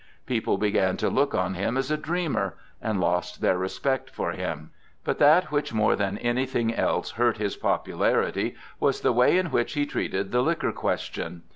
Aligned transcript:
People 0.25 0.57
began 0.57 0.97
to 0.97 1.11
look 1.11 1.35
on 1.35 1.53
him 1.53 1.77
as 1.77 1.91
a 1.91 1.95
dreamer, 1.95 2.57
and 2.81 2.99
lost 2.99 3.39
their 3.39 3.55
respect 3.59 4.09
for 4.09 4.31
him. 4.31 4.71
But 5.03 5.19
that 5.19 5.51
which 5.51 5.75
more 5.75 5.95
than 5.95 6.17
anything 6.17 6.73
else 6.73 7.11
hurt 7.11 7.37
his 7.37 7.55
popularity 7.55 8.55
was 8.79 9.01
the 9.01 9.13
way 9.13 9.37
in 9.37 9.51
which 9.51 9.73
he 9.73 9.85
treated 9.85 10.31
the 10.31 10.41
liquor 10.41 10.71
question. 10.71 11.43